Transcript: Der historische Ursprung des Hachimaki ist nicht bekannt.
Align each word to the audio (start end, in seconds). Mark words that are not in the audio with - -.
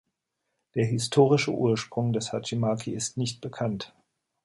Der 0.73 0.87
historische 0.87 1.51
Ursprung 1.53 2.11
des 2.11 2.33
Hachimaki 2.33 2.91
ist 2.95 3.17
nicht 3.17 3.39
bekannt. 3.39 3.93